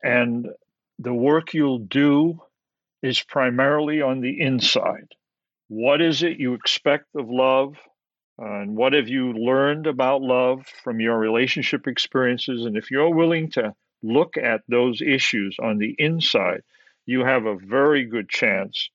[0.04, 0.48] And
[1.00, 2.42] the work you'll do
[3.04, 5.10] is primarily on the inside.
[5.68, 7.76] What is it you expect of love?
[8.42, 12.66] Uh, and what have you learned about love from your relationship experiences?
[12.66, 13.74] And if you're willing to
[14.04, 16.62] look at those issues on the inside,
[17.06, 18.90] you have a very good chance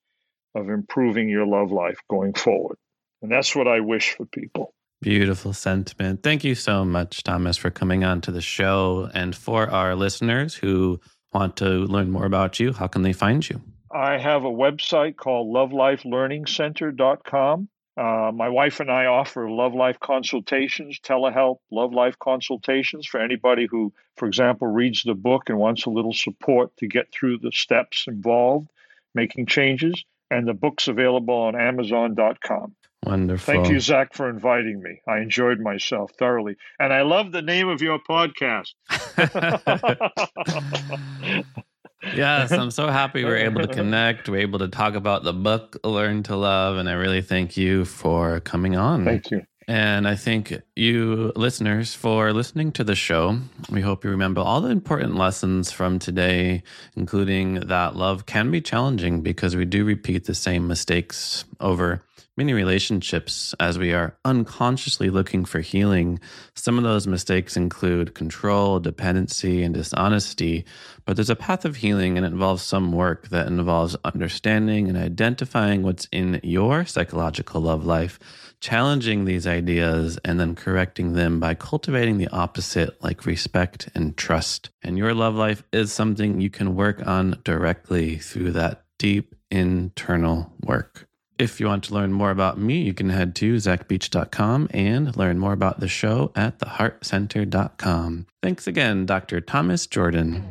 [0.55, 2.76] of improving your love life going forward.
[3.22, 4.74] And that's what I wish for people.
[5.01, 6.22] Beautiful sentiment.
[6.22, 9.09] Thank you so much, Thomas, for coming on to the show.
[9.14, 11.01] And for our listeners who
[11.32, 13.62] want to learn more about you, how can they find you?
[13.91, 17.68] I have a website called lovelifelearningcenter.com.
[18.01, 23.66] Uh, my wife and I offer love life consultations, telehealth love life consultations for anybody
[23.70, 27.53] who, for example, reads the book and wants a little support to get through the
[27.53, 28.70] steps involved
[29.14, 30.03] making changes.
[30.30, 32.74] And the book's available on Amazon.com.
[33.05, 33.53] Wonderful.
[33.53, 35.03] Thank you, Zach, for inviting me.
[35.07, 36.57] I enjoyed myself thoroughly.
[36.78, 38.72] And I love the name of your podcast.
[42.03, 44.28] yes, I'm so happy we're able to connect.
[44.28, 46.76] We're able to talk about the book, Learn to Love.
[46.76, 49.05] And I really thank you for coming on.
[49.05, 49.42] Thank you.
[49.70, 53.38] And I thank you, listeners, for listening to the show.
[53.70, 56.64] We hope you remember all the important lessons from today,
[56.96, 62.03] including that love can be challenging because we do repeat the same mistakes over
[62.36, 66.18] many relationships as we are unconsciously looking for healing.
[66.54, 70.64] Some of those mistakes include control, dependency, and dishonesty,
[71.04, 74.96] but there's a path of healing and it involves some work that involves understanding and
[74.96, 78.18] identifying what's in your psychological love life,
[78.60, 84.70] challenging these ideas, and then correcting them by cultivating the opposite, like respect and trust.
[84.82, 90.52] And your love life is something you can work on directly through that deep internal
[90.62, 91.09] work.
[91.41, 95.38] If you want to learn more about me, you can head to zachbeach.com and learn
[95.38, 98.26] more about the show at theheartcenter.com.
[98.43, 99.41] Thanks again, Dr.
[99.41, 100.47] Thomas Jordan.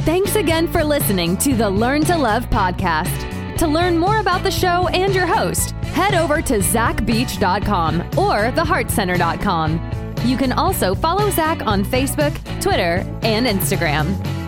[0.00, 3.56] Thanks again for listening to the Learn to Love podcast.
[3.56, 10.16] To learn more about the show and your host, head over to zachbeach.com or theheartcenter.com.
[10.26, 14.41] You can also follow Zach on Facebook, Twitter, and Instagram.